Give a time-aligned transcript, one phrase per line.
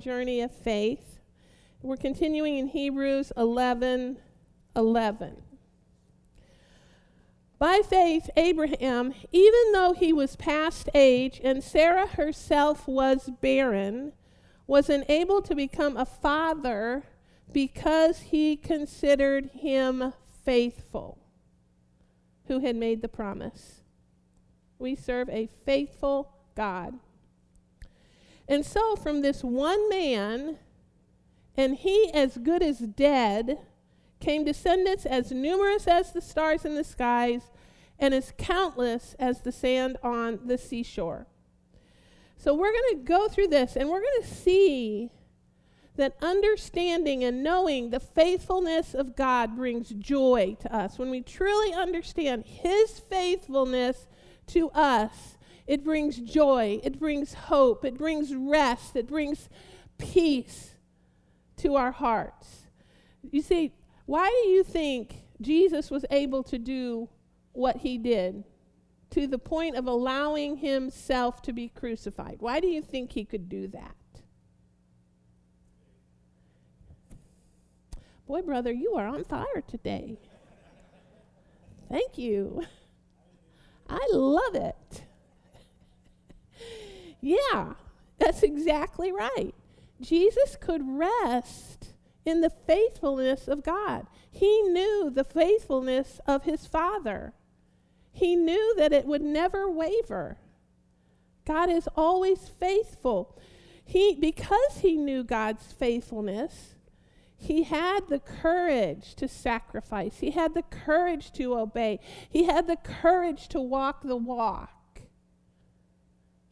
[0.00, 1.20] journey of faith.
[1.80, 4.18] We're continuing in Hebrews 11
[4.74, 5.42] 11.
[7.60, 14.14] By faith, Abraham, even though he was past age and Sarah herself was barren,
[14.66, 17.04] was enabled to become a father
[17.52, 20.12] because he considered him
[20.44, 21.20] faithful
[22.48, 23.82] who had made the promise.
[24.76, 26.98] We serve a faithful God.
[28.48, 30.58] And so, from this one man,
[31.56, 33.58] and he as good as dead,
[34.20, 37.50] came descendants as numerous as the stars in the skies
[37.98, 41.26] and as countless as the sand on the seashore.
[42.36, 45.10] So, we're going to go through this and we're going to see
[45.96, 50.98] that understanding and knowing the faithfulness of God brings joy to us.
[50.98, 54.08] When we truly understand His faithfulness
[54.48, 59.48] to us, it brings joy, it brings hope, it brings rest, it brings
[59.98, 60.74] peace
[61.56, 62.66] to our hearts.
[63.30, 63.72] You see,
[64.06, 67.08] why do you think Jesus was able to do
[67.52, 68.44] what he did
[69.10, 72.36] to the point of allowing himself to be crucified?
[72.40, 73.94] Why do you think he could do that?
[78.26, 80.18] Boy, brother, you are on fire today.
[81.90, 82.64] Thank you.
[83.88, 85.03] I love it.
[87.24, 87.74] Yeah,
[88.18, 89.54] that's exactly right.
[90.00, 91.94] Jesus could rest
[92.24, 94.06] in the faithfulness of God.
[94.30, 97.32] He knew the faithfulness of his Father.
[98.12, 100.38] He knew that it would never waver.
[101.46, 103.38] God is always faithful.
[103.84, 106.74] He because he knew God's faithfulness,
[107.36, 110.18] he had the courage to sacrifice.
[110.18, 112.00] He had the courage to obey.
[112.28, 114.73] He had the courage to walk the walk.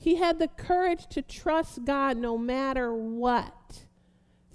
[0.02, 3.84] He had the courage to trust God no matter what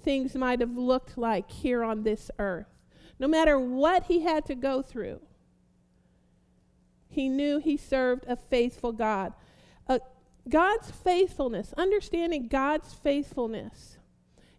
[0.02, 2.66] things might have looked like here on this earth.
[3.18, 5.20] No matter what he had to go through,
[7.08, 9.32] he knew he served a faithful God.
[9.88, 10.00] Uh,
[10.46, 13.96] God's faithfulness, understanding God's faithfulness,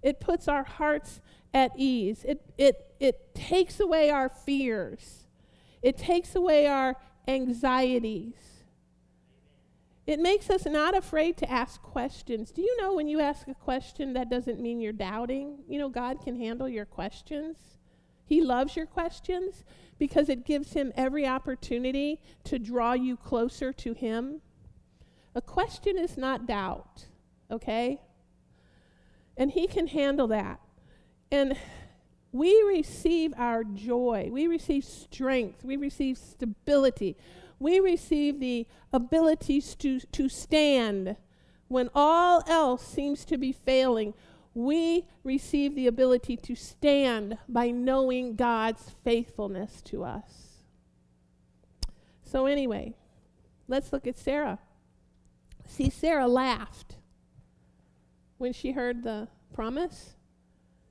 [0.02, 1.22] it puts our hearts
[1.54, 2.26] at ease.
[2.28, 5.28] It, it, it takes away our fears,
[5.84, 6.96] it takes away our
[7.28, 8.49] anxieties.
[10.10, 12.50] It makes us not afraid to ask questions.
[12.50, 15.60] Do you know when you ask a question, that doesn't mean you're doubting?
[15.68, 17.58] You know, God can handle your questions.
[18.26, 19.64] He loves your questions
[20.00, 24.42] because it gives Him every opportunity to draw you closer to Him.
[25.36, 27.06] A question is not doubt,
[27.52, 28.02] okay?
[29.38, 30.60] And He can handle that.
[31.32, 31.56] And
[32.32, 37.16] we receive our joy, we receive strength, we receive stability,
[37.60, 41.18] we receive the abilities to, to stand
[41.68, 44.14] when all else seems to be failing.
[44.54, 50.64] We receive the ability to stand by knowing God's faithfulness to us.
[52.24, 52.96] So, anyway,
[53.68, 54.60] let's look at Sarah.
[55.68, 56.96] See, Sarah laughed
[58.38, 60.16] when she heard the promise.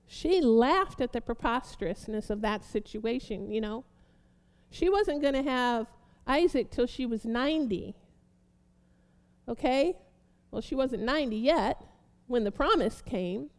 [0.06, 3.84] She laughed at the preposterousness of that situation, you know.
[4.70, 5.86] She wasn't going to have
[6.28, 7.96] Isaac till she was 90.
[9.48, 9.96] Okay?
[10.50, 11.82] Well, she wasn't 90 yet
[12.26, 13.50] when the promise came.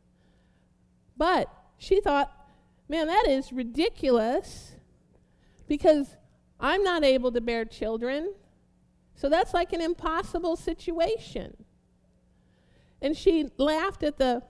[1.18, 2.32] But she thought,
[2.88, 4.76] man, that is ridiculous
[5.68, 6.16] because
[6.60, 8.34] I'm not able to bear children.
[9.16, 11.66] So that's like an impossible situation.
[13.02, 14.44] And she laughed at the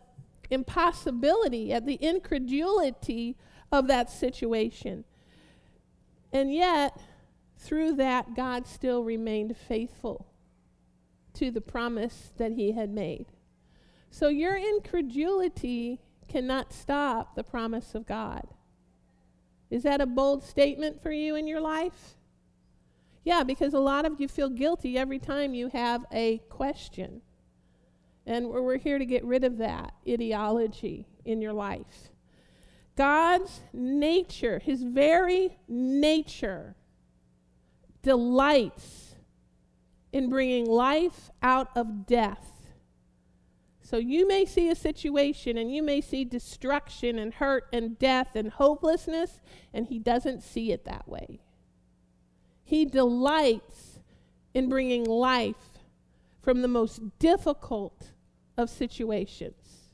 [0.50, 3.38] impossibility, at the incredulity
[3.72, 5.06] of that situation.
[6.31, 7.00] And yet,
[7.59, 10.25] through that, God still remained faithful
[11.34, 13.28] to the promise that He had made.
[14.09, 18.47] So, your incredulity cannot stop the promise of God.
[19.70, 22.16] Is that a bold statement for you in your life?
[23.24, 27.22] Yeah, because a lot of you feel guilty every time you have a question.
[28.26, 32.09] And we're here to get rid of that ideology in your life.
[32.96, 36.76] God's nature, his very nature,
[38.01, 39.16] delights
[40.11, 42.67] in bringing life out of death.
[43.81, 48.35] So you may see a situation and you may see destruction and hurt and death
[48.35, 49.40] and hopelessness,
[49.73, 51.41] and he doesn't see it that way.
[52.63, 53.99] He delights
[54.53, 55.55] in bringing life
[56.41, 58.11] from the most difficult
[58.57, 59.90] of situations.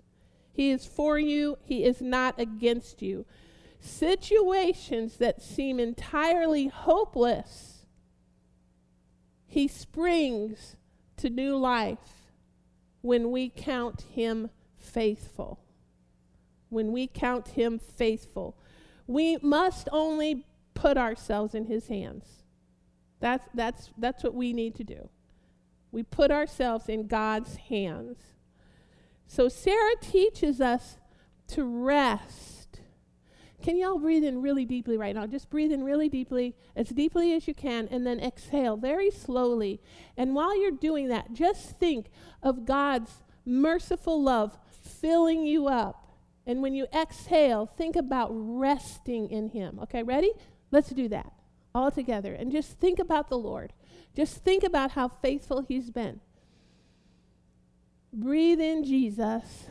[0.52, 3.26] He is for you, He is not against you.
[3.80, 7.75] Situations that seem entirely hopeless,
[9.48, 10.76] He springs
[11.18, 12.32] to new life
[13.02, 14.50] when we count Him
[14.86, 15.60] faithful.
[16.70, 18.58] When we count him faithful,
[19.08, 22.26] we must only put ourselves in his hands.
[23.20, 25.10] That's, that's, that's what we need to do.
[25.92, 28.18] We put ourselves in God's hands.
[29.28, 30.98] So Sarah teaches us
[31.50, 32.55] to rest.
[33.66, 35.26] Can y'all breathe in really deeply right now?
[35.26, 39.82] Just breathe in really deeply, as deeply as you can, and then exhale very slowly.
[40.16, 42.12] And while you're doing that, just think
[42.44, 46.12] of God's merciful love filling you up.
[46.46, 49.80] And when you exhale, think about resting in Him.
[49.82, 50.32] Okay, ready?
[50.70, 51.34] Let's do that
[51.74, 52.36] all together.
[52.36, 53.74] And just think about the Lord.
[54.16, 56.22] Just think about how faithful He's been.
[58.14, 59.66] Breathe in Jesus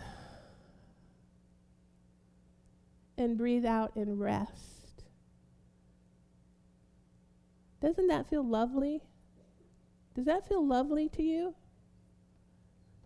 [3.17, 5.05] and breathe out and rest.
[7.81, 9.03] Doesn't that feel lovely?
[10.15, 11.55] Does that feel lovely to you?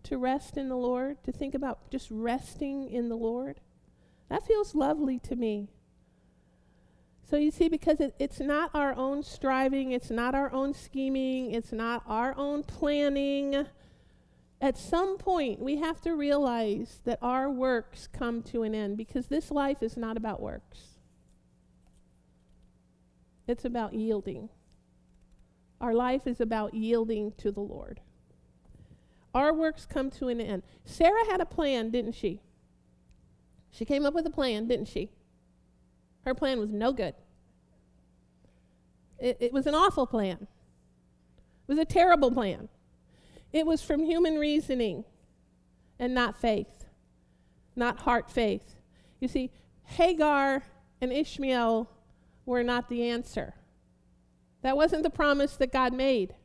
[0.03, 3.59] To rest in the Lord, to think about just resting in the Lord?
[4.29, 5.69] That feels lovely to me.
[7.29, 11.51] So you see, because it, it's not our own striving, it's not our own scheming,
[11.51, 13.67] it's not our own planning.
[14.61, 19.27] At some point, we have to realize that our works come to an end because
[19.27, 20.99] this life is not about works.
[23.47, 24.49] It's about yielding.
[25.79, 28.01] Our life is about yielding to the Lord.
[29.33, 30.63] Our works come to an end.
[30.83, 32.41] Sarah had a plan, didn't she?
[33.71, 35.09] She came up with a plan, didn't she?
[36.25, 37.15] Her plan was no good.
[39.19, 40.47] It, it was an awful plan.
[41.67, 42.67] It was a terrible plan.
[43.51, 45.05] It was from human reasoning
[45.97, 46.85] and not faith,
[47.75, 48.75] not heart faith.
[49.19, 49.51] You see,
[49.83, 50.63] Hagar
[51.01, 51.89] and Ishmael
[52.45, 53.55] were not the answer.
[54.61, 56.35] That wasn't the promise that God made.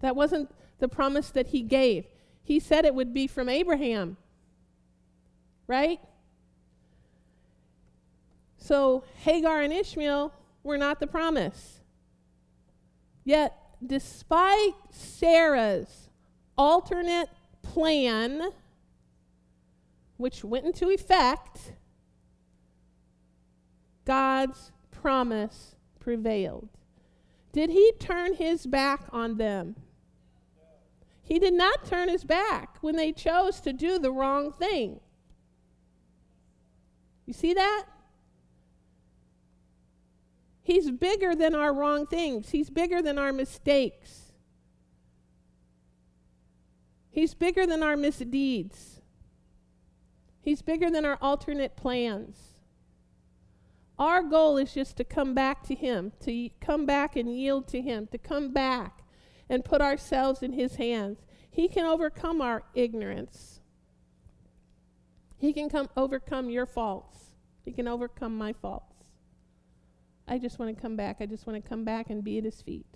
[0.00, 2.06] That wasn't the promise that He gave.
[2.42, 4.16] He said it would be from Abraham,
[5.66, 6.00] right?
[8.56, 10.32] So Hagar and Ishmael
[10.62, 11.80] were not the promise.
[13.24, 16.10] Yet, despite Sarah's
[16.56, 17.28] alternate
[17.62, 18.50] plan,
[20.16, 21.72] which went into effect,
[24.04, 26.68] God's promise prevailed.
[27.52, 29.76] Did he turn his back on them?
[31.22, 35.00] He did not turn his back when they chose to do the wrong thing.
[37.26, 37.84] You see that?
[40.68, 44.32] He's bigger than our wrong things, He's bigger than our mistakes,
[47.10, 49.00] He's bigger than our misdeeds,
[50.42, 52.38] He's bigger than our alternate plans.
[53.98, 57.80] Our goal is just to come back to Him, to come back and yield to
[57.80, 59.04] Him, to come back
[59.48, 61.24] and put ourselves in His hands.
[61.50, 63.60] He can overcome our ignorance.
[65.38, 67.16] He can come overcome your faults.
[67.64, 68.87] He can overcome my faults.
[70.28, 71.16] I just want to come back.
[71.20, 72.86] I just want to come back and be at his feet.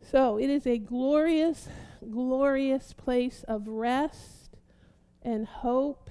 [0.00, 1.68] So it is a glorious,
[2.10, 4.56] glorious place of rest
[5.22, 6.10] and hope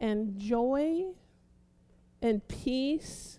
[0.00, 1.06] and joy
[2.22, 3.38] and peace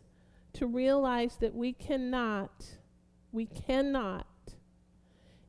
[0.53, 2.65] to realize that we cannot,
[3.31, 4.27] we cannot,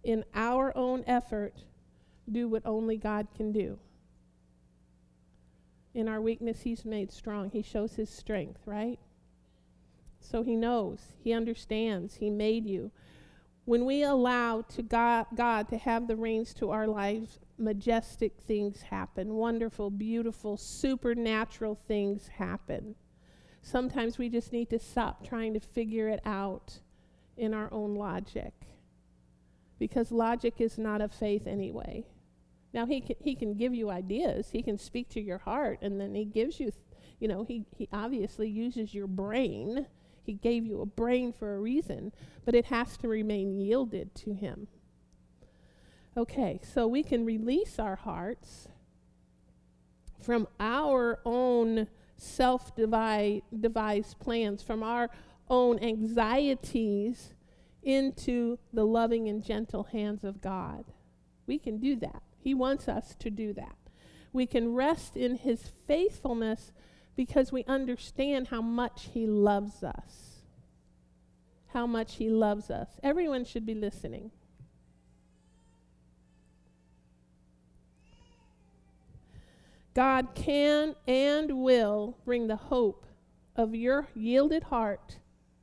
[0.04, 1.64] in our own effort,
[2.30, 3.78] do what only God can do.
[5.92, 7.50] In our weakness, He's made strong.
[7.50, 8.98] He shows His strength, right?
[10.20, 12.92] So he knows, he understands, he made you.
[13.64, 18.82] When we allow to God, God to have the reins to our lives, majestic things
[18.82, 22.94] happen, wonderful, beautiful, supernatural things happen.
[23.62, 26.80] Sometimes we just need to stop trying to figure it out
[27.36, 28.54] in our own logic
[29.78, 32.04] because logic is not of faith anyway.
[32.72, 36.00] Now, he can, he can give you ideas, he can speak to your heart, and
[36.00, 36.70] then he gives you,
[37.18, 39.86] you know, he, he obviously uses your brain
[40.22, 42.12] he gave you a brain for a reason,
[42.44, 44.68] but it has to remain yielded to Him.
[46.16, 48.68] Okay, so we can release our hearts
[50.20, 55.08] from our own self devised plans, from our
[55.48, 57.34] own anxieties
[57.82, 60.84] into the loving and gentle hands of God.
[61.46, 62.22] We can do that.
[62.38, 63.76] He wants us to do that.
[64.32, 66.72] We can rest in His faithfulness
[67.20, 70.40] because we understand how much He loves us.
[71.74, 72.88] How much He loves us.
[73.02, 74.30] Everyone should be listening.
[79.92, 83.04] God can and will bring the hope
[83.54, 85.18] of your yielded heart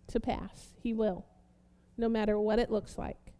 [0.10, 0.76] to pass.
[0.84, 1.26] He will,
[1.98, 3.34] no matter what it looks like.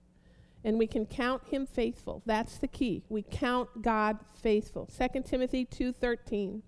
[0.64, 2.24] and we can count him faithful.
[2.26, 3.04] That's the key.
[3.10, 4.88] We count God faithful.
[4.88, 6.64] 2 Timothy 2:13.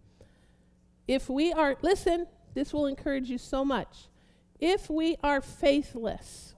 [1.10, 4.10] If we are listen, this will encourage you so much.
[4.60, 6.54] If we are faithless,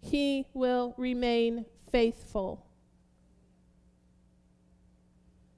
[0.00, 2.64] he will remain faithful.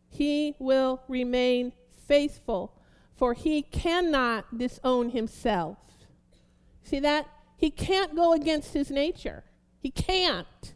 [0.09, 1.73] He will remain
[2.09, 2.75] faithful,
[3.15, 5.79] for he cannot disown himself.
[6.83, 7.29] See that?
[7.57, 9.45] He can't go against his nature.
[9.79, 10.75] He can't.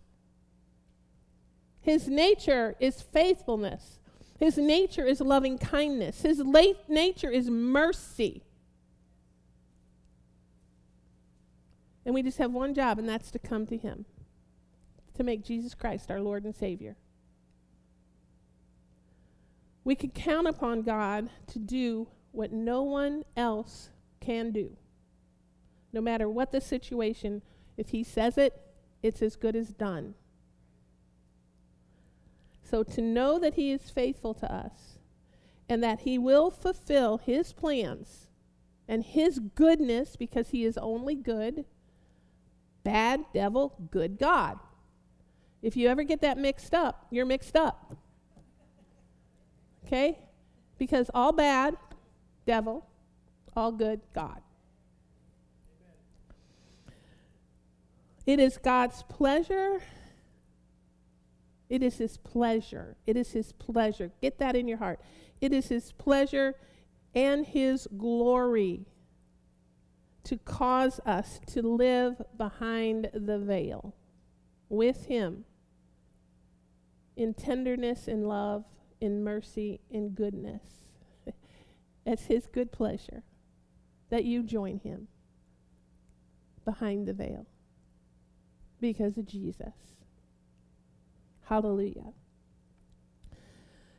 [1.80, 3.98] His nature is faithfulness.
[4.42, 6.22] His nature is loving kindness.
[6.22, 8.42] His late nature is mercy.
[12.04, 14.04] And we just have one job, and that's to come to Him,
[15.14, 16.96] to make Jesus Christ our Lord and Savior.
[19.84, 24.76] We can count upon God to do what no one else can do.
[25.92, 27.42] No matter what the situation,
[27.76, 28.60] if He says it,
[29.04, 30.14] it's as good as done.
[32.72, 34.98] So to know that He is faithful to us
[35.68, 38.28] and that He will fulfill His plans
[38.88, 41.66] and His goodness because He is only good
[42.84, 44.58] Bad devil, good God.
[45.62, 47.96] If you ever get that mixed up, you're mixed up.
[49.86, 50.18] Okay?
[50.78, 51.76] Because all bad,
[52.44, 52.84] devil,
[53.54, 54.40] all good, God.
[58.26, 59.80] It is God's pleasure.
[61.72, 62.98] It is His pleasure.
[63.06, 64.10] It is His pleasure.
[64.20, 65.00] Get that in your heart.
[65.40, 66.54] It is His pleasure
[67.14, 68.84] and His glory
[70.24, 73.94] to cause us to live behind the veil
[74.68, 75.46] with Him
[77.16, 78.66] in tenderness and love,
[79.00, 80.84] in mercy and goodness.
[82.04, 83.22] it's His good pleasure
[84.10, 85.08] that you join Him
[86.66, 87.46] behind the veil
[88.78, 89.72] because of Jesus.
[91.44, 92.12] Hallelujah.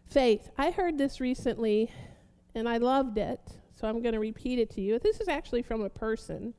[0.05, 0.49] Faith.
[0.57, 1.91] I heard this recently
[2.55, 3.39] and I loved it.
[3.75, 4.99] So I'm going to repeat it to you.
[4.99, 6.53] This is actually from a person.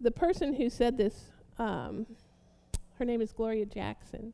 [0.00, 2.06] The person who said this, um,
[2.98, 4.32] her name is Gloria Jackson.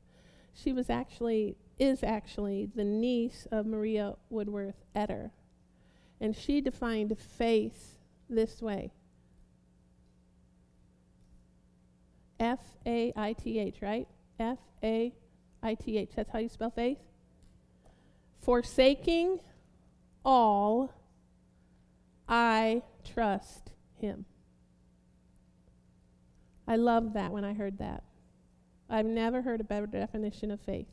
[0.53, 5.31] She was actually, is actually the niece of Maria Woodworth Etter.
[6.21, 8.91] And she defined faith this way
[12.41, 14.07] F A I T H, right?
[14.39, 15.15] F A
[15.63, 16.11] I T H.
[16.15, 16.99] That's how you spell faith?
[18.41, 19.41] Forsaking
[20.25, 20.93] all
[22.29, 24.25] I trust him.
[26.67, 28.05] I love that when I heard that.
[28.91, 30.89] I've never heard a better definition of faith.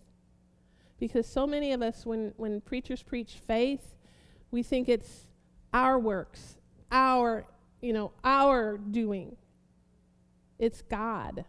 [0.97, 3.95] Because so many of us, when, when preachers preach faith,
[4.51, 5.27] we think it's
[5.73, 6.55] our works,
[6.91, 7.45] our,
[7.81, 9.35] you know, our doing.
[10.57, 11.43] It's God.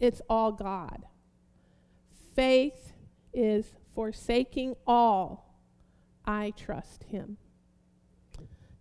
[0.00, 1.04] It's all God.
[2.34, 2.92] Faith
[3.32, 5.58] is forsaking all.
[6.24, 7.36] I trust him.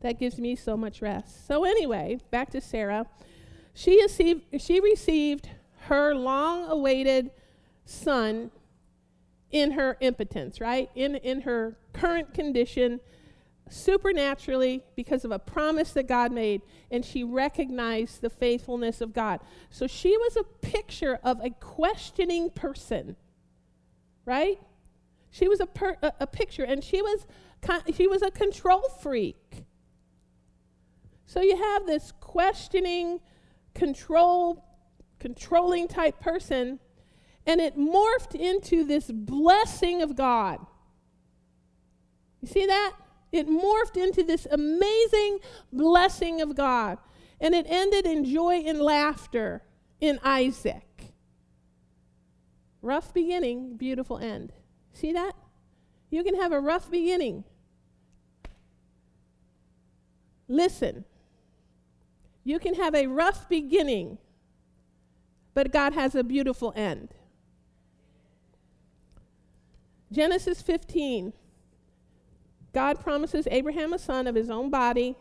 [0.02, 1.48] That gives me so much rest.
[1.48, 3.06] So, anyway, back to Sarah.
[3.74, 5.50] She received, she received
[5.82, 7.32] her long awaited
[7.86, 8.52] son
[9.52, 10.90] in her impotence, right?
[10.96, 13.00] In, in her current condition,
[13.70, 19.40] supernaturally, because of a promise that God made, and she recognized the faithfulness of God.
[19.70, 23.16] So she was a picture of a questioning person,
[24.26, 24.60] right?
[25.30, 27.26] She was a, per, a, a picture, and she was,
[27.96, 29.66] she was a control freak.
[31.26, 33.22] So you have this questioning,
[33.74, 34.66] control,
[35.20, 36.80] controlling type person,
[37.46, 40.60] and it morphed into this blessing of God.
[42.42, 42.94] You see that?
[43.32, 45.40] It morphed into this amazing
[45.72, 46.98] blessing of God.
[47.40, 49.64] And it ended in joy and laughter
[50.00, 50.84] in Isaac.
[52.82, 54.54] Rough beginning, beautiful end.
[54.94, 55.34] See that?
[56.10, 57.44] You can have a rough beginning.
[60.48, 61.06] Listen,
[62.44, 64.18] you can have a rough beginning,
[65.54, 67.14] but God has a beautiful end.
[70.12, 71.34] Genesis 15.
[72.74, 75.16] God promises Abraham a son of his own body,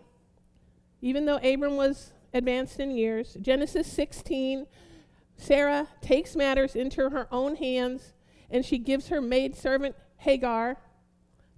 [1.01, 3.37] even though Abram was advanced in years.
[3.41, 4.67] Genesis 16.
[5.41, 8.13] Sarah takes matters into her own hands
[8.51, 10.77] and she gives her maidservant Hagar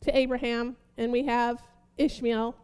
[0.02, 1.62] to Abraham, and we have
[1.98, 2.54] Ishmael.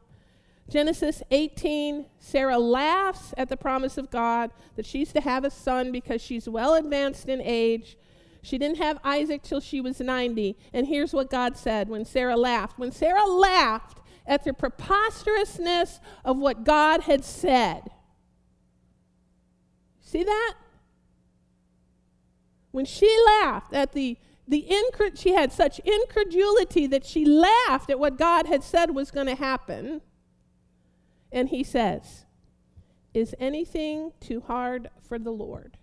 [0.68, 5.90] Genesis 18, Sarah laughs at the promise of God that she's to have a son
[5.90, 7.96] because she's well advanced in age.
[8.42, 10.56] She didn't have Isaac till she was 90.
[10.72, 12.78] And here's what God said when Sarah laughed.
[12.78, 17.90] When Sarah laughed at the preposterousness of what God had said.
[20.00, 20.54] See that?
[22.70, 27.98] When she laughed at the the incred- she had such incredulity that she laughed at
[27.98, 30.00] what God had said was going to happen.
[31.30, 32.24] And he says,
[33.12, 35.76] Is anything too hard for the Lord?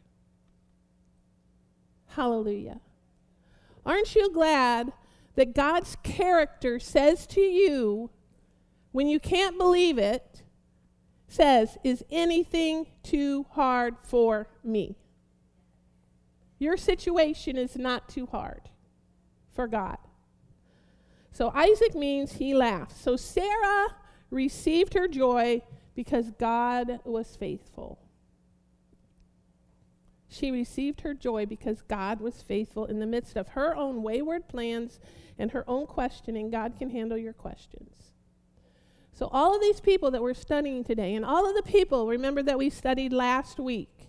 [2.08, 2.82] Hallelujah.
[3.86, 4.92] Aren't you glad
[5.36, 8.10] that God's character says to you,
[8.92, 10.42] when you can't believe it,
[11.28, 14.98] says, Is anything too hard for me?
[16.58, 18.70] Your situation is not too hard
[19.54, 19.98] for God.
[21.32, 22.98] So Isaac means he laughed.
[22.98, 23.88] So Sarah
[24.30, 25.62] received her joy
[25.96, 28.00] because God was faithful.
[30.28, 34.48] She received her joy because God was faithful in the midst of her own wayward
[34.48, 35.00] plans
[35.38, 36.50] and her own questioning.
[36.50, 38.12] God can handle your questions.
[39.14, 42.44] So, all of these people that we're studying today, and all of the people, remember
[42.44, 44.05] that we studied last week,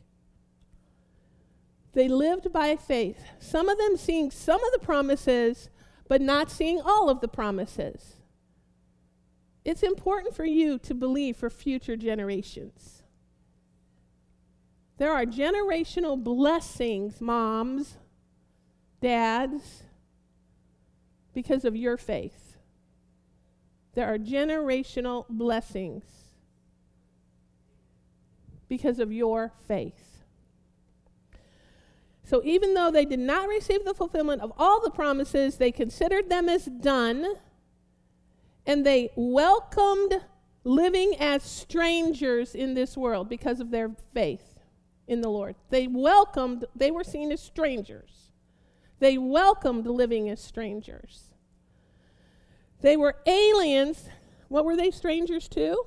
[1.97, 3.19] they lived by faith.
[3.39, 5.71] Some of them seeing some of the promises,
[6.07, 8.17] but not seeing all of the promises.
[9.65, 13.03] It's important for you to believe for future generations.
[14.99, 17.97] There are generational blessings, moms,
[19.01, 19.83] dads,
[21.33, 22.59] because of your faith.
[23.95, 26.05] There are generational blessings
[28.69, 30.06] because of your faith.
[32.27, 36.29] So even though they did not receive the fulfillment of all the promises, they considered
[36.29, 37.37] them as done
[38.67, 40.21] and they welcomed
[40.65, 44.59] living as strangers in this world because of their faith
[45.07, 45.55] in the Lord.
[45.71, 48.33] They welcomed, they were seen as strangers.
[48.99, 51.31] They welcomed living as strangers.
[52.81, 54.09] They were aliens.
[54.49, 55.87] What were they strangers to?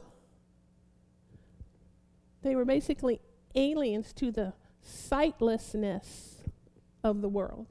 [2.44, 3.20] They were basically
[3.56, 6.29] aliens to the sightlessness
[7.04, 7.68] of the world.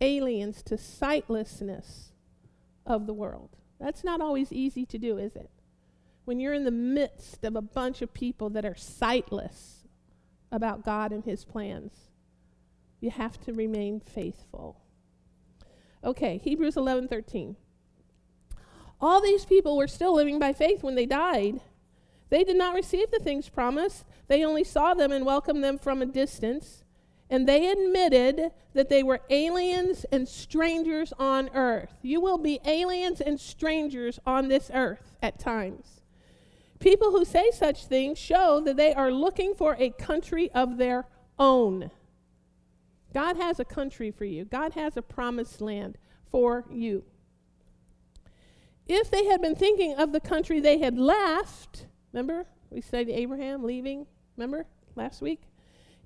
[0.00, 2.12] Aliens to sightlessness
[2.86, 3.50] of the world.
[3.80, 5.50] That's not always easy to do, is it?
[6.24, 9.84] When you're in the midst of a bunch of people that are sightless
[10.50, 11.92] about God and His plans,
[13.00, 14.80] you have to remain faithful.
[16.02, 17.56] Okay, Hebrews 11 13.
[19.00, 21.60] All these people were still living by faith when they died.
[22.30, 26.00] They did not receive the things promised, they only saw them and welcomed them from
[26.00, 26.83] a distance.
[27.30, 31.94] And they admitted that they were aliens and strangers on earth.
[32.02, 36.02] You will be aliens and strangers on this earth at times.
[36.80, 41.06] People who say such things show that they are looking for a country of their
[41.38, 41.90] own.
[43.14, 45.96] God has a country for you, God has a promised land
[46.30, 47.04] for you.
[48.86, 53.62] If they had been thinking of the country they had left, remember we studied Abraham
[53.62, 54.06] leaving,
[54.36, 55.40] remember last week?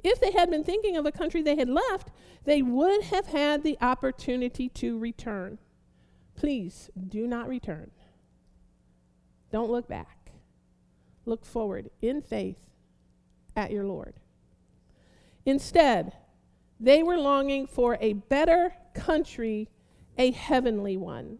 [0.05, 2.11] If they had been thinking of the country they had left,
[2.45, 5.59] they would have had the opportunity to return.
[6.37, 7.91] Please do not return.
[9.51, 10.31] Don't look back.
[11.27, 12.59] Look forward in faith
[13.57, 14.15] at your Lord.
[15.45, 16.13] Instead,
[16.79, 19.69] they were longing for a better country,
[20.17, 21.39] a heavenly one.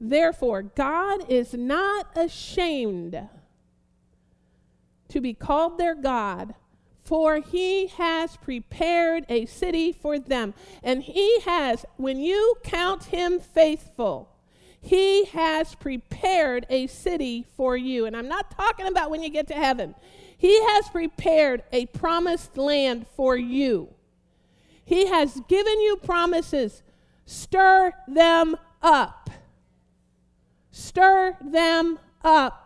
[0.00, 3.28] Therefore, God is not ashamed
[5.08, 6.54] to be called their God
[7.04, 10.54] for he has prepared a city for them.
[10.82, 14.30] And he has, when you count him faithful,
[14.80, 18.06] he has prepared a city for you.
[18.06, 19.94] And I'm not talking about when you get to heaven.
[20.36, 23.88] He has prepared a promised land for you.
[24.84, 26.82] He has given you promises.
[27.24, 29.30] Stir them up.
[30.70, 32.63] Stir them up.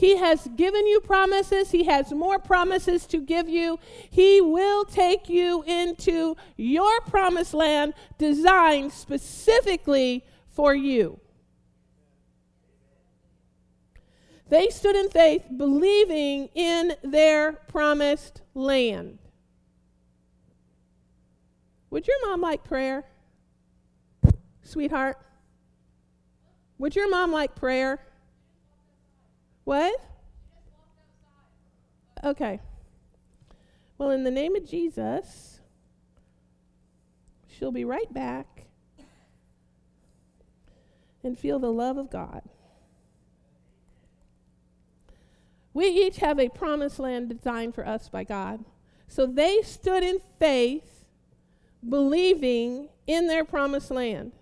[0.00, 1.72] He has given you promises.
[1.72, 3.78] He has more promises to give you.
[4.08, 11.20] He will take you into your promised land designed specifically for you.
[14.48, 19.18] They stood in faith, believing in their promised land.
[21.90, 23.04] Would your mom like prayer?
[24.62, 25.18] Sweetheart?
[26.78, 28.00] Would your mom like prayer?
[29.70, 30.00] What?
[32.24, 32.58] Okay.
[33.98, 35.60] Well, in the name of Jesus,
[37.46, 38.64] she'll be right back
[41.22, 42.42] and feel the love of God.
[45.72, 48.64] We each have a promised land designed for us by God.
[49.06, 51.04] So they stood in faith,
[51.88, 54.32] believing in their promised land,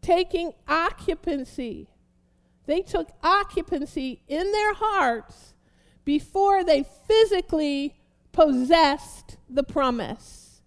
[0.00, 1.86] taking occupancy
[2.66, 5.54] they took occupancy in their hearts
[6.04, 7.94] before they physically
[8.32, 10.62] possessed the promise.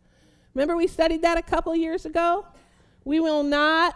[0.53, 2.45] Remember, we studied that a couple years ago?
[3.03, 3.95] We will not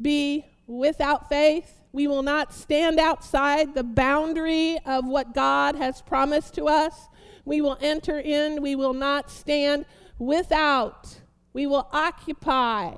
[0.00, 1.80] be without faith.
[1.92, 7.08] We will not stand outside the boundary of what God has promised to us.
[7.44, 8.62] We will enter in.
[8.62, 9.84] We will not stand
[10.18, 11.20] without.
[11.52, 12.94] We will occupy.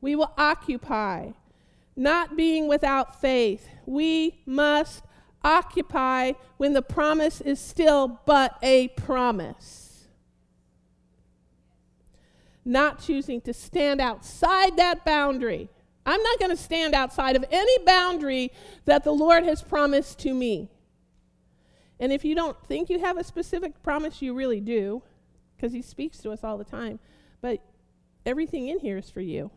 [0.00, 1.30] We will occupy.
[1.98, 3.68] Not being without faith.
[3.84, 5.02] We must
[5.42, 10.06] occupy when the promise is still but a promise.
[12.64, 15.68] Not choosing to stand outside that boundary.
[16.06, 18.52] I'm not going to stand outside of any boundary
[18.84, 20.70] that the Lord has promised to me.
[21.98, 25.02] And if you don't think you have a specific promise, you really do,
[25.56, 27.00] because He speaks to us all the time.
[27.40, 27.60] But
[28.24, 29.50] everything in here is for you.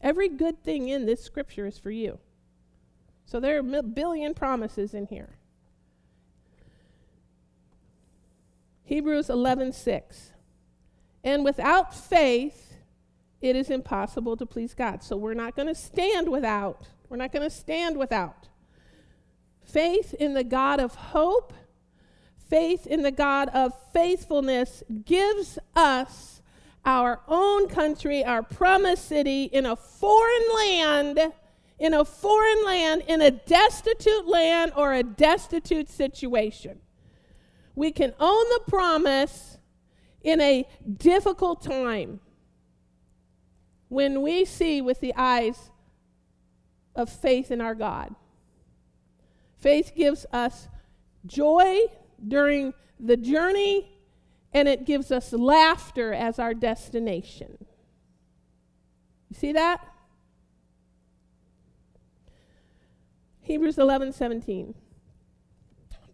[0.00, 2.18] Every good thing in this scripture is for you.
[3.26, 5.36] So there are a billion promises in here.
[8.84, 10.32] Hebrews 11:6.
[11.22, 12.70] And without faith
[13.40, 15.02] it is impossible to please God.
[15.02, 16.88] So we're not going to stand without.
[17.08, 18.48] We're not going to stand without.
[19.62, 21.54] Faith in the God of hope,
[22.48, 26.39] faith in the God of faithfulness gives us
[26.84, 31.32] our own country, our promised city in a foreign land
[31.80, 36.78] in a foreign land, in a destitute land, or a destitute situation.
[37.74, 39.56] We can own the promise
[40.22, 42.20] in a difficult time
[43.88, 45.70] when we see with the eyes
[46.94, 48.14] of faith in our God.
[49.56, 50.68] Faith gives us
[51.24, 51.78] joy
[52.28, 53.90] during the journey,
[54.52, 57.58] and it gives us laughter as our destination.
[59.28, 59.86] You see that?
[63.40, 64.74] Hebrews 11 17.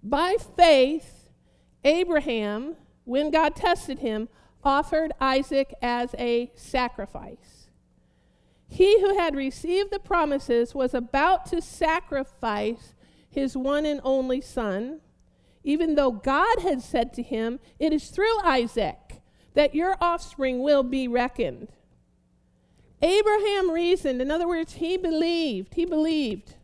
[0.03, 1.29] By faith,
[1.85, 4.29] Abraham, when God tested him,
[4.63, 7.69] offered Isaac as a sacrifice.
[8.69, 12.95] He who had received the promises was about to sacrifice
[13.29, 15.01] his one and only son,
[15.67, 19.21] even though God had said to him, It is through Isaac
[19.55, 21.69] that your offspring will be reckoned.
[23.03, 26.55] Abraham reasoned, in other words, he believed, he believed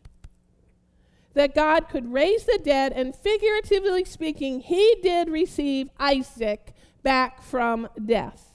[1.33, 7.89] that God could raise the dead, and figuratively speaking, he did receive Isaac back from
[8.03, 8.51] death.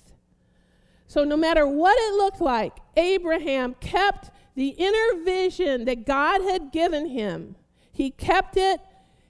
[1.06, 6.72] So, no matter what it looked like, Abraham kept the inner vision that God had
[6.72, 7.56] given him.
[7.92, 8.80] He kept it,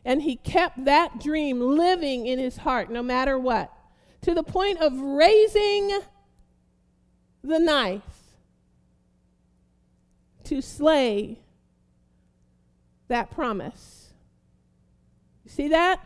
[0.08, 3.70] and he kept that dream living in his heart, no matter what,
[4.22, 6.00] to the point of raising
[7.44, 8.00] the knife
[10.44, 11.38] to slay
[13.08, 14.14] that promise.
[15.44, 16.00] You see that?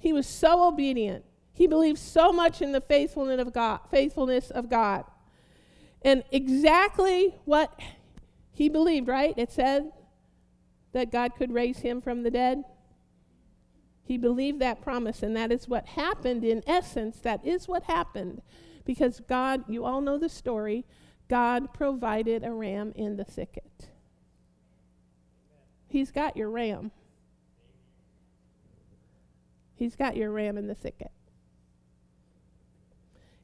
[0.00, 1.24] He was so obedient.
[1.52, 5.04] He believed so much in the faithfulness of God, faithfulness of God.
[6.02, 7.72] And exactly what
[8.50, 9.32] he believed, right?
[9.36, 9.92] It said
[10.90, 12.64] that God could raise him from the dead.
[14.10, 17.20] He believed that promise, and that is what happened in essence.
[17.20, 18.42] That is what happened
[18.84, 20.84] because God, you all know the story,
[21.28, 23.90] God provided a ram in the thicket.
[25.86, 26.90] He's got your ram.
[29.76, 31.12] He's got your ram in the thicket.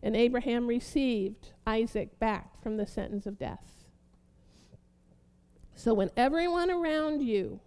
[0.02, 3.84] And Abraham received Isaac back from the sentence of death.
[5.76, 7.60] So when everyone around you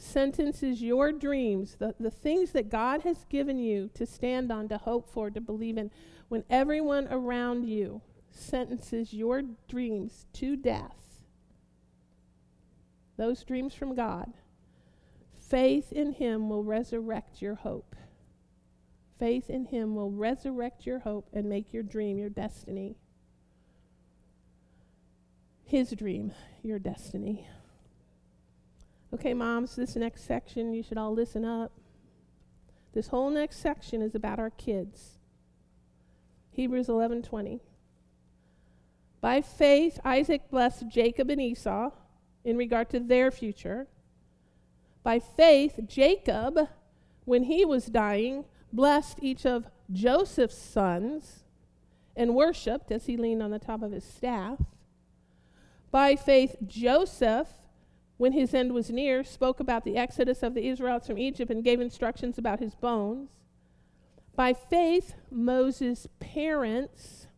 [0.00, 4.78] sentences your dreams, the, the things that God has given you to stand on, to
[4.78, 5.90] hope for, to believe in,
[6.28, 10.96] when everyone around you sentences your dreams to death,
[13.18, 14.32] those dreams from God,
[15.38, 17.94] faith in Him will resurrect your hope.
[19.18, 22.96] Faith in Him will resurrect your hope and make your dream your destiny.
[25.62, 26.32] His dream,
[26.62, 27.46] your destiny.
[29.12, 31.72] Okay, moms, this next section, you should all listen up.
[32.92, 35.18] This whole next section is about our kids.
[36.52, 37.60] Hebrews 11:20.
[39.20, 41.90] By faith Isaac blessed Jacob and Esau
[42.44, 43.88] in regard to their future.
[45.02, 46.68] By faith, Jacob,
[47.24, 51.44] when he was dying, blessed each of Joseph's sons
[52.16, 54.58] and worshiped as he leaned on the top of his staff.
[55.90, 57.48] By faith, Joseph,
[58.20, 61.64] when his end was near, spoke about the exodus of the Israelites from Egypt and
[61.64, 63.30] gave instructions about his bones.
[64.36, 67.28] By faith, Moses' parents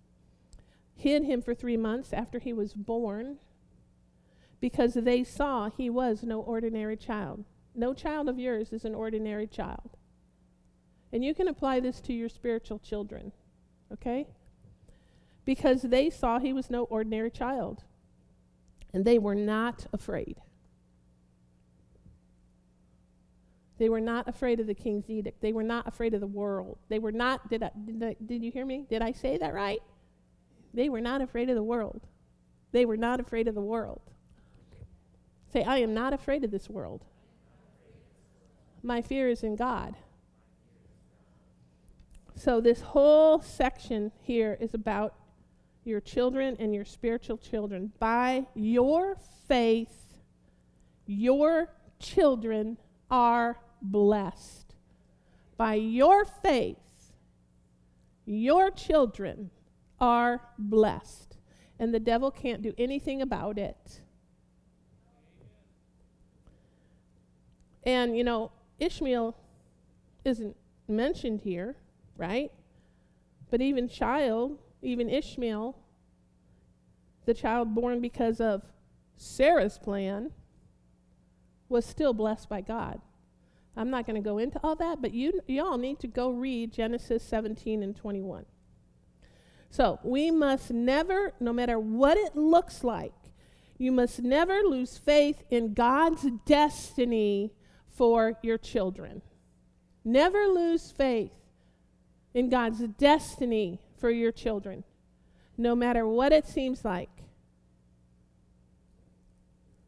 [0.97, 3.37] hid him for three months after he was born
[4.59, 7.45] because they saw he was no ordinary child.
[7.77, 9.91] No child of yours is an ordinary child.
[11.13, 13.31] And you can apply this to your spiritual children,
[13.93, 14.27] okay?
[15.45, 17.85] Because they saw he was no ordinary child.
[18.93, 20.39] And they were not afraid.
[23.79, 25.41] They were not afraid of the king's edict.
[25.41, 26.79] They were not afraid of the world.
[26.89, 28.87] They were not, did, I, did, I, did you hear me?
[28.89, 29.81] Did I say that right?
[30.75, 32.03] They were not afraid of the world.
[32.73, 34.03] They were not afraid of the world.
[35.53, 37.05] Say, I am not afraid of this world.
[38.83, 39.97] My fear is in God.
[42.35, 45.15] So, this whole section here is about
[45.85, 47.93] your children and your spiritual children.
[47.99, 50.23] By your faith,
[51.07, 52.79] your children
[53.13, 54.75] are blessed.
[55.59, 56.79] By your faith,
[58.25, 59.51] your children
[60.01, 61.37] are blessed.
[61.79, 64.01] And the devil can't do anything about it.
[67.85, 69.37] And, you know, Ishmael
[70.25, 70.57] isn't
[70.89, 71.77] mentioned here,
[72.17, 72.51] right?
[73.51, 75.77] But even child, even Ishmael,
[77.27, 78.63] the child born because of
[79.17, 80.31] Sarah's plan,
[81.73, 83.01] was still blessed by God.
[83.77, 86.73] I'm not going to go into all that, but you y'all need to go read
[86.73, 88.45] Genesis 17 and 21.
[89.71, 93.15] So, we must never, no matter what it looks like,
[93.79, 97.55] you must never lose faith in God's destiny
[97.89, 99.23] for your children.
[100.05, 101.33] Never lose faith
[102.35, 104.85] in God's destiny for your children,
[105.57, 107.11] no matter what it seems like,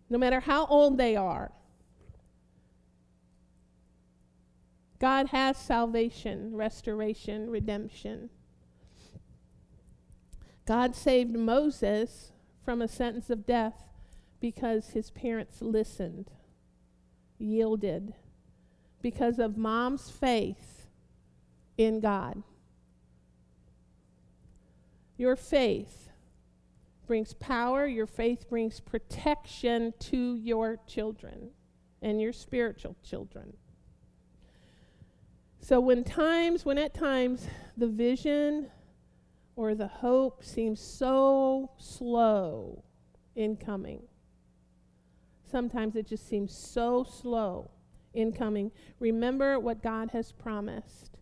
[0.08, 1.52] no matter how old they are.
[5.04, 8.30] God has salvation, restoration, redemption.
[10.64, 12.32] God saved Moses
[12.64, 13.84] from a sentence of death
[14.40, 16.30] because his parents listened,
[17.36, 18.14] yielded,
[19.02, 20.86] because of mom's faith
[21.76, 22.42] in God.
[25.18, 26.08] Your faith
[27.06, 31.50] brings power, your faith brings protection to your children
[32.00, 33.52] and your spiritual children.
[35.64, 38.66] So when times, when at times the vision
[39.56, 42.84] or the hope seems so slow
[43.34, 44.02] in coming,
[45.50, 47.70] sometimes it just seems so slow
[48.12, 48.72] in coming.
[49.00, 51.16] Remember what God has promised.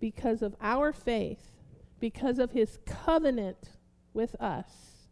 [0.00, 1.52] Because of our faith,
[1.98, 3.70] because of his covenant
[4.12, 5.08] with us,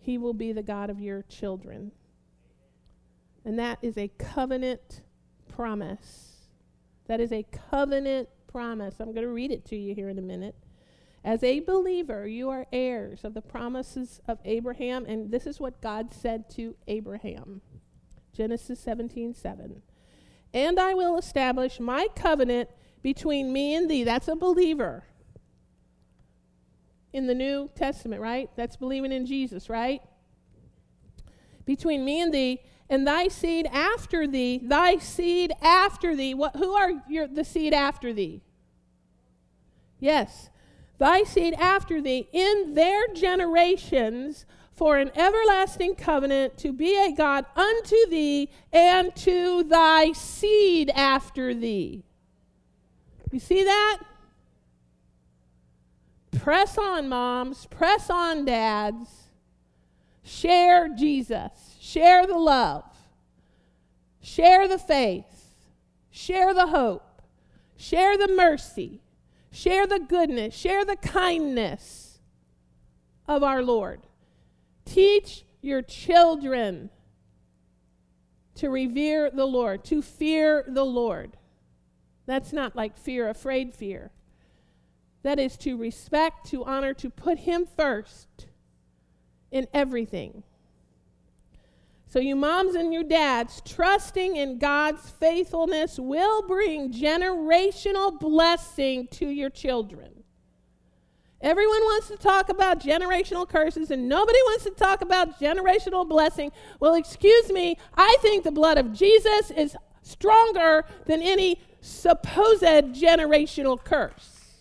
[0.00, 1.92] he will be the God of your children.
[3.44, 5.02] And that is a covenant
[5.46, 6.39] promise.
[7.10, 9.00] That is a covenant promise.
[9.00, 10.54] I'm going to read it to you here in a minute.
[11.24, 15.80] As a believer, you are heirs of the promises of Abraham, and this is what
[15.80, 17.62] God said to Abraham.
[18.32, 19.82] Genesis 17, 7.
[20.54, 22.68] And I will establish my covenant
[23.02, 24.04] between me and thee.
[24.04, 25.02] That's a believer.
[27.12, 28.48] In the New Testament, right?
[28.54, 30.00] That's believing in Jesus, right?
[31.64, 32.60] Between me and thee,
[32.90, 36.34] and thy seed after thee, thy seed after thee.
[36.34, 38.42] What, who are your, the seed after thee?
[40.00, 40.50] Yes,
[40.98, 47.44] thy seed after thee in their generations for an everlasting covenant to be a God
[47.54, 52.02] unto thee and to thy seed after thee.
[53.30, 53.98] You see that?
[56.38, 57.66] Press on, moms.
[57.66, 59.28] Press on, dads.
[60.24, 61.69] Share Jesus.
[61.90, 62.84] Share the love.
[64.22, 65.56] Share the faith.
[66.08, 67.20] Share the hope.
[67.76, 69.00] Share the mercy.
[69.50, 70.54] Share the goodness.
[70.54, 72.20] Share the kindness
[73.26, 74.02] of our Lord.
[74.84, 76.90] Teach your children
[78.54, 81.38] to revere the Lord, to fear the Lord.
[82.24, 84.12] That's not like fear, afraid fear.
[85.24, 88.46] That is to respect, to honor, to put Him first
[89.50, 90.44] in everything.
[92.10, 99.28] So, you moms and you dads, trusting in God's faithfulness will bring generational blessing to
[99.28, 100.24] your children.
[101.40, 106.50] Everyone wants to talk about generational curses and nobody wants to talk about generational blessing.
[106.80, 113.82] Well, excuse me, I think the blood of Jesus is stronger than any supposed generational
[113.82, 114.56] curse.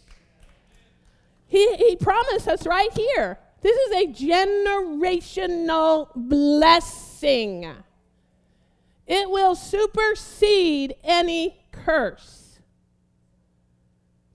[1.47, 6.07] He, he promised us right here this is a generational
[7.19, 7.75] blessing.
[9.07, 12.59] It will supersede any curse.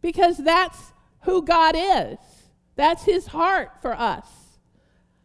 [0.00, 0.92] Because that's
[1.22, 2.18] who God is.
[2.76, 4.26] That's his heart for us.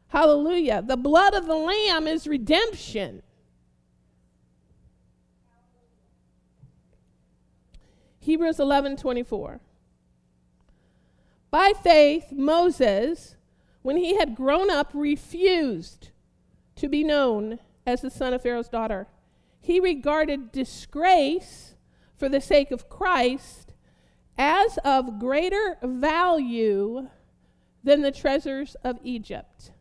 [0.10, 0.84] Hallelujah.
[0.86, 3.22] The blood of the Lamb is redemption.
[8.20, 9.60] Hebrews 11 24.
[11.52, 13.36] By faith, Moses,
[13.82, 16.12] when he had grown up, refused
[16.80, 19.08] to be known as the son of Pharaoh's daughter.
[19.62, 21.76] He regarded disgrace
[22.16, 23.74] for the sake of Christ
[24.38, 27.10] as of greater value
[27.84, 29.72] than the treasures of Egypt,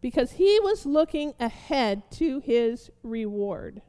[0.00, 3.82] because he was looking ahead to his reward.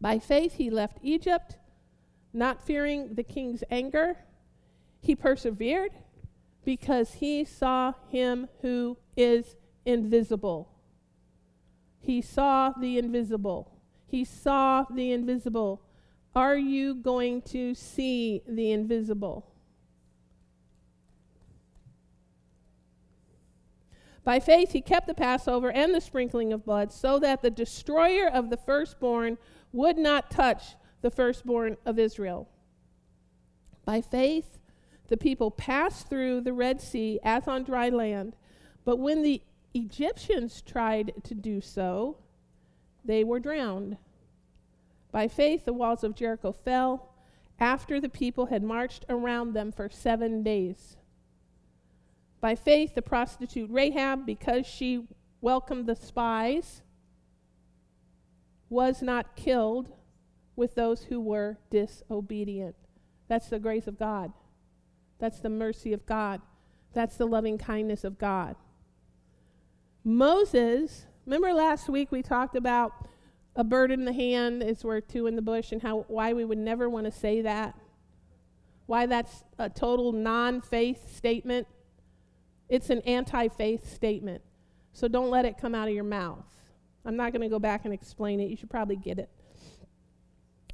[0.00, 1.56] By faith, he left Egypt,
[2.32, 4.18] not fearing the king's anger.
[5.00, 5.92] He persevered
[6.64, 10.68] because he saw him who is invisible.
[12.00, 13.72] He saw the invisible.
[14.06, 15.82] He saw the invisible.
[16.34, 19.46] Are you going to see the invisible?
[24.22, 28.28] By faith, he kept the Passover and the sprinkling of blood so that the destroyer
[28.28, 29.38] of the firstborn
[29.72, 32.48] would not touch the firstborn of Israel.
[33.84, 34.58] By faith,
[35.08, 38.34] the people passed through the Red Sea as on dry land.
[38.84, 39.42] But when the
[39.76, 42.16] Egyptians tried to do so,
[43.04, 43.98] they were drowned.
[45.12, 47.12] By faith, the walls of Jericho fell
[47.60, 50.96] after the people had marched around them for seven days.
[52.40, 55.06] By faith, the prostitute Rahab, because she
[55.40, 56.82] welcomed the spies,
[58.68, 59.92] was not killed
[60.54, 62.76] with those who were disobedient.
[63.28, 64.32] That's the grace of God.
[65.18, 66.40] That's the mercy of God.
[66.92, 68.56] That's the loving kindness of God.
[70.06, 72.92] Moses, remember last week we talked about
[73.56, 76.44] a bird in the hand is worth two in the bush and how why we
[76.44, 77.76] would never want to say that?
[78.86, 81.66] Why that's a total non-faith statement?
[82.68, 84.42] It's an anti-faith statement.
[84.92, 86.46] So don't let it come out of your mouth.
[87.04, 88.48] I'm not going to go back and explain it.
[88.48, 89.28] You should probably get it.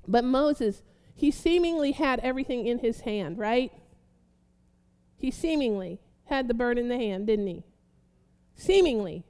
[0.06, 0.82] But Moses,
[1.14, 3.72] he seemingly had everything in his hand, right?
[5.16, 7.64] He seemingly had the bird in the hand, didn't he?
[8.54, 9.24] Seemingly.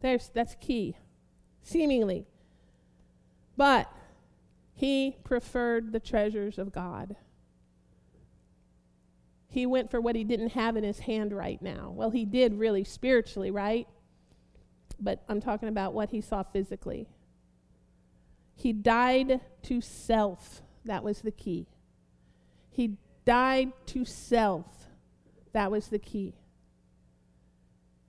[0.00, 0.96] There's, that's key.
[1.62, 2.26] Seemingly.
[3.56, 3.90] But
[4.74, 7.16] he preferred the treasures of God.
[9.48, 11.92] He went for what he didn't have in his hand right now.
[11.94, 13.86] Well, he did really spiritually, right?
[15.02, 17.08] but I'm talking about what he saw physically.
[18.54, 20.62] He died to self.
[20.84, 21.66] That was the key.
[22.70, 24.88] He died to self.
[25.52, 26.34] That was the key.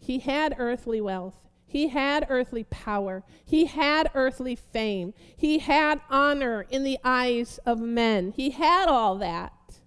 [0.04, 1.36] He had earthly wealth.
[1.66, 3.24] He had earthly power.
[3.46, 5.14] He had earthly fame.
[5.38, 8.34] He had honor in the eyes of men.
[8.36, 9.80] He had all that.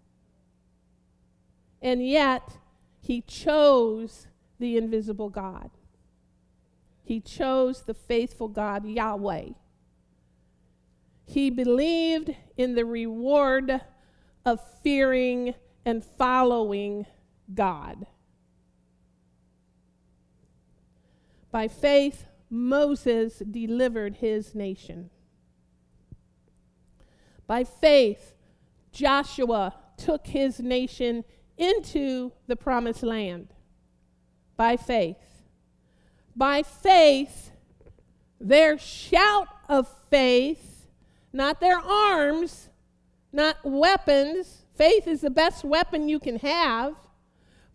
[1.82, 2.56] And yet,
[2.98, 4.26] he chose
[4.58, 5.70] the invisible God.
[7.04, 9.50] He chose the faithful God, Yahweh.
[11.26, 13.82] He believed in the reward
[14.46, 17.04] of fearing and following
[17.52, 18.06] God.
[21.56, 25.08] By faith, Moses delivered his nation.
[27.46, 28.34] By faith,
[28.92, 31.24] Joshua took his nation
[31.56, 33.54] into the promised land.
[34.58, 35.16] By faith
[36.36, 37.52] by faith,
[38.38, 40.86] their shout of faith,
[41.32, 42.68] not their arms,
[43.32, 44.66] not weapons.
[44.74, 46.96] Faith is the best weapon you can have.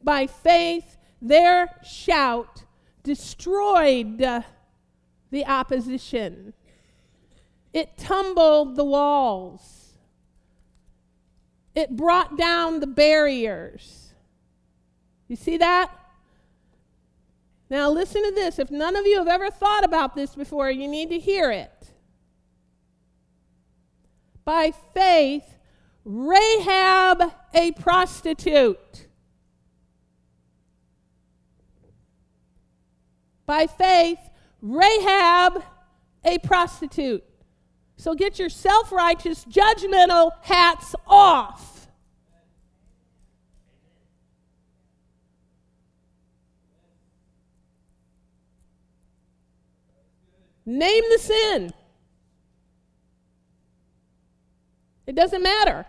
[0.04, 2.66] By faith, their shout
[3.04, 6.54] destroyed the opposition.
[7.74, 9.94] It tumbled the walls.
[11.74, 14.14] It brought down the barriers.
[15.28, 15.90] You see that?
[17.70, 18.60] Now, listen to this.
[18.60, 21.72] If none of you have ever thought about this before, you need to hear it.
[24.44, 25.46] By faith,
[26.04, 29.08] Rahab, a prostitute.
[33.46, 34.20] By faith,
[34.62, 35.64] Rahab,
[36.24, 37.24] a prostitute.
[37.98, 41.72] So get your self righteous, judgmental hats off.
[50.66, 51.74] Name the sin.
[55.08, 55.86] It doesn't matter.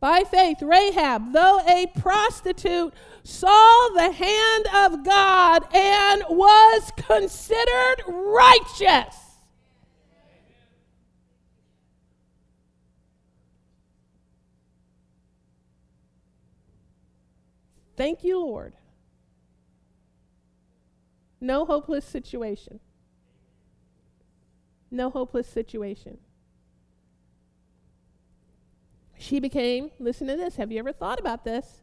[0.00, 2.94] By faith, Rahab, though a prostitute,
[3.24, 9.16] saw the hand of God and was considered righteous.
[17.96, 18.74] Thank you, Lord.
[21.40, 22.78] No hopeless situation.
[24.90, 26.18] No hopeless situation.
[29.18, 31.82] She became, listen to this, have you ever thought about this?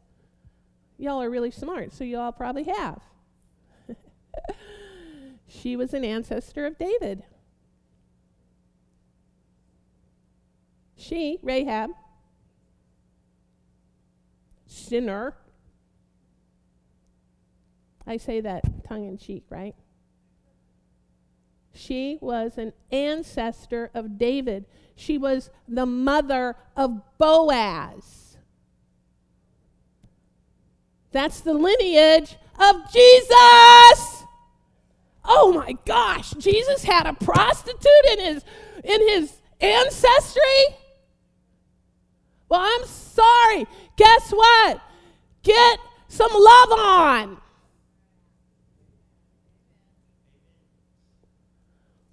[0.97, 3.01] Y'all are really smart, so y'all probably have.
[5.47, 7.23] she was an ancestor of David.
[10.95, 11.91] She, Rahab,
[14.65, 15.35] sinner.
[18.07, 19.75] I say that tongue in cheek, right?
[21.73, 24.65] She was an ancestor of David.
[24.95, 28.37] She was the mother of Boaz.
[31.11, 34.23] That's the lineage of Jesus.
[35.23, 38.45] Oh my gosh, Jesus had a prostitute in his
[38.83, 40.41] in his ancestry?
[42.49, 43.65] Well, I'm sorry.
[43.97, 44.81] Guess what?
[45.43, 47.37] Get some love on.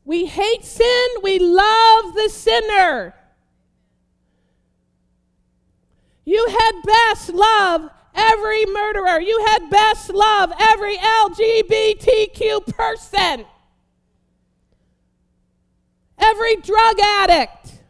[0.04, 3.14] We hate sin, we love the sinner.
[6.24, 9.20] You had best love every murderer.
[9.20, 13.44] You had best love every LGBTQ person,
[16.18, 17.80] every drug addict.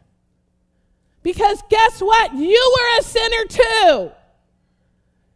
[1.21, 2.33] Because guess what?
[2.33, 4.11] You were a sinner too.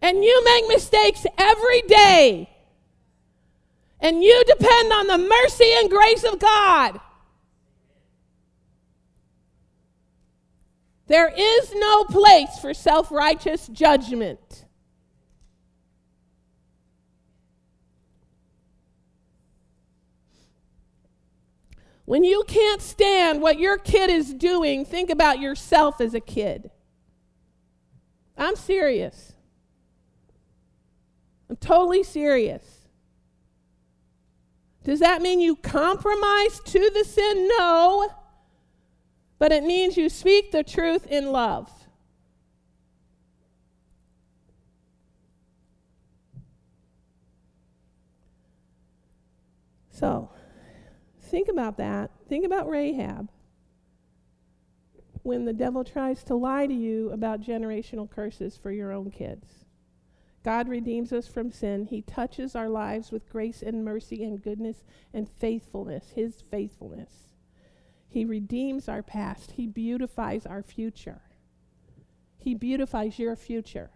[0.01, 2.49] And you make mistakes every day.
[3.99, 6.99] And you depend on the mercy and grace of God.
[11.07, 14.65] There is no place for self righteous judgment.
[22.05, 26.71] When you can't stand what your kid is doing, think about yourself as a kid.
[28.37, 29.33] I'm serious.
[31.49, 32.76] I'm totally serious.
[34.87, 37.47] Does that mean you compromise to the sin?
[37.59, 38.09] No.
[39.37, 41.69] But it means you speak the truth in love.
[49.91, 50.31] So,
[51.27, 52.11] Think about that.
[52.29, 53.29] Think about Rahab.
[55.23, 59.66] When the devil tries to lie to you about generational curses for your own kids.
[60.47, 61.87] God redeems us from sin.
[61.87, 67.27] He touches our lives with grace and mercy and goodness and faithfulness, His faithfulness.
[68.07, 69.51] He redeems our past.
[69.51, 71.19] He beautifies our future.
[72.37, 73.89] He beautifies your future.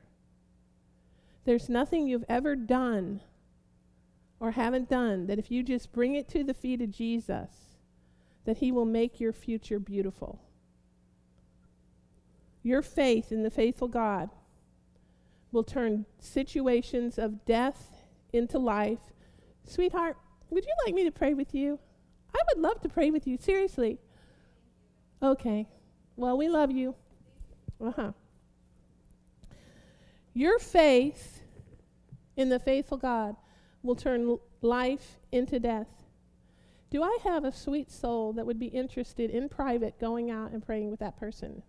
[1.45, 3.21] There's nothing you've ever done
[4.41, 7.77] or haven't done, that if you just bring it to the feet of Jesus,
[8.43, 10.41] that He will make your future beautiful.
[12.61, 14.31] Your faith in the faithful God
[15.51, 18.99] will turn situations of death into life.
[19.65, 20.17] Sweetheart,
[20.49, 21.79] would you like me to pray with you?
[22.33, 23.99] I would love to pray with you, seriously.
[25.21, 25.67] Okay.
[26.15, 26.95] Well, we love you.
[27.83, 28.11] Uh huh.
[30.33, 31.41] Your faith
[32.37, 33.35] in the faithful God
[33.83, 35.87] will turn life into death.
[36.89, 40.65] Do I have a sweet soul that would be interested in private going out and
[40.65, 41.63] praying with that person?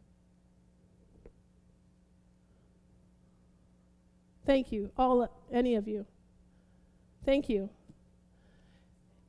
[4.45, 6.07] Thank you, all any of you.
[7.24, 7.70] Thank you.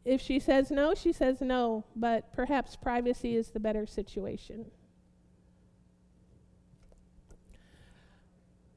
[0.05, 4.65] If she says no, she says no, but perhaps privacy is the better situation.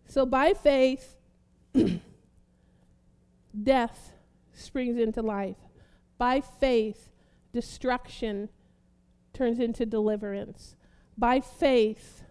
[0.07, 1.16] So by faith,
[3.62, 4.12] death
[4.53, 5.57] springs into life.
[6.16, 7.11] By faith,
[7.53, 8.51] destruction
[9.32, 10.76] turns into deliverance.
[11.18, 12.22] By faith,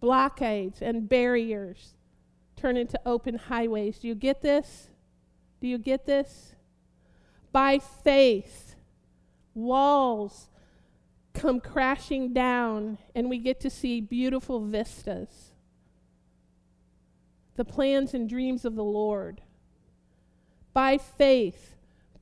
[0.00, 1.94] blockades and barriers
[2.62, 3.98] turn into open highways.
[3.98, 4.88] Do you get this?
[5.60, 6.54] Do you get this?
[7.50, 8.76] By faith,
[9.52, 10.48] walls
[11.34, 15.50] come crashing down and we get to see beautiful vistas.
[17.56, 19.40] The plans and dreams of the Lord.
[20.72, 21.74] By faith,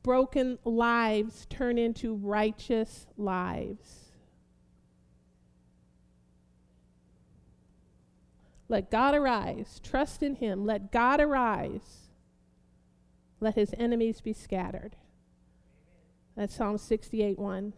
[0.03, 3.99] broken lives turn into righteous lives.
[8.71, 9.81] Let God arise.
[9.83, 10.64] Trust in Him.
[10.64, 12.09] Let God arise.
[13.41, 14.95] Let His enemies be scattered.
[16.37, 17.73] That's Psalm 68 1.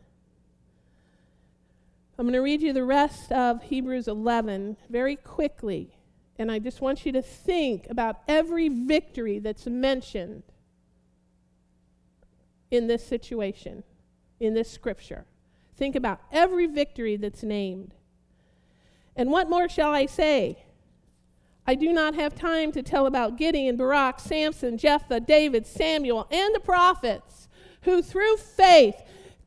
[2.18, 5.96] I'm going to read you the rest of Hebrews 11 very quickly.
[6.38, 10.42] And I just want you to think about every victory that's mentioned
[12.70, 13.82] in this situation,
[14.40, 15.24] in this scripture.
[15.74, 17.94] Think about every victory that's named.
[19.16, 20.64] And what more shall I say?
[21.66, 26.54] I do not have time to tell about Gideon, Barak, Samson, Jephthah, David, Samuel, and
[26.54, 27.48] the prophets
[27.82, 28.96] who through faith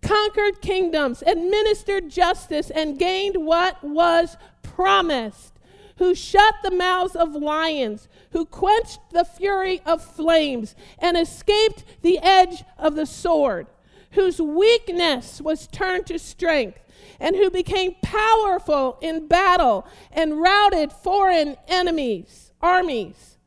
[0.02, 5.54] conquered kingdoms, administered justice, and gained what was promised,
[5.98, 12.20] who shut the mouths of lions, who quenched the fury of flames, and escaped the
[12.20, 13.68] edge of the sword,
[14.12, 16.80] whose weakness was turned to strength,
[17.20, 23.38] and who became powerful in battle and routed foreign enemies, armies.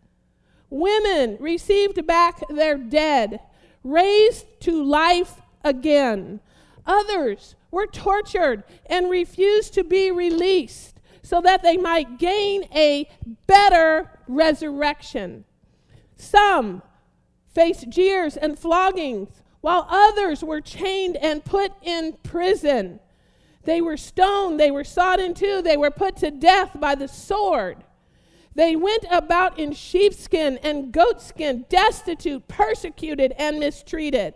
[0.70, 3.40] Women received back their dead,
[3.82, 6.40] raised to life again.
[6.86, 13.08] Others were tortured and refused to be released so that they might gain a
[13.46, 15.44] better resurrection.
[16.16, 16.82] Some
[17.48, 23.00] faced jeers and floggings, while others were chained and put in prison.
[23.68, 27.06] They were stoned, they were sawed in two, they were put to death by the
[27.06, 27.84] sword.
[28.54, 34.32] They went about in sheepskin and goatskin, destitute, persecuted, and mistreated.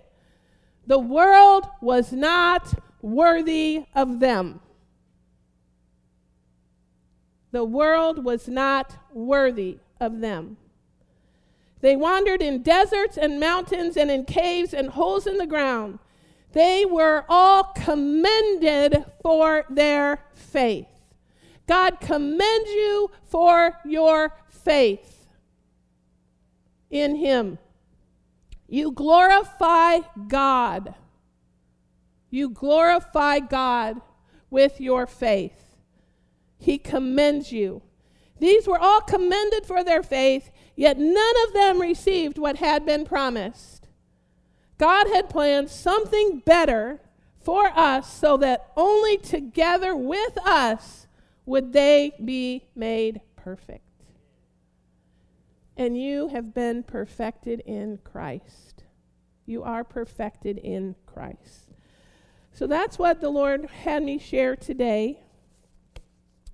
[0.87, 4.61] The world was not worthy of them.
[7.53, 10.59] The world was not worthy of them.
[11.80, 16.01] They wandered in deserts and mountains and in caves and holes in the ground.
[16.53, 20.87] They were all commended for their faith.
[21.67, 25.27] God commends you for your faith
[26.91, 27.59] in Him.
[28.69, 30.95] You glorify God.
[32.31, 34.01] You glorify God
[34.51, 35.77] with your faith.
[36.59, 37.83] He commends you.
[38.39, 43.05] These were all commended for their faith, yet none of them received what had been
[43.05, 43.72] promised.
[44.83, 47.01] God had planned something better
[47.39, 51.07] for us so that only together with us
[51.47, 53.85] would they be made perfect
[55.76, 58.83] and you have been perfected in Christ.
[59.47, 61.70] You are perfected in Christ.
[62.51, 65.20] So that's what the Lord had me share today.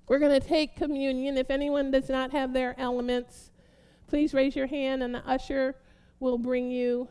[0.06, 1.38] We're going to take communion.
[1.38, 3.52] If anyone does not have their elements,
[4.06, 5.76] please raise your hand and the usher
[6.20, 7.08] will bring you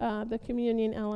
[0.00, 1.06] uh, the communion element.